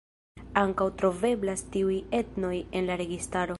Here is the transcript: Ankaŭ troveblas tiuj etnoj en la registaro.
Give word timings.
Ankaŭ 0.61 0.87
troveblas 1.01 1.63
tiuj 1.77 1.99
etnoj 2.23 2.55
en 2.81 2.91
la 2.91 2.99
registaro. 3.07 3.49